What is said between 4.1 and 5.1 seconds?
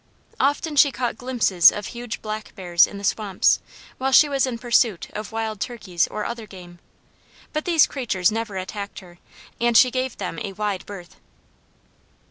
she was in pursuit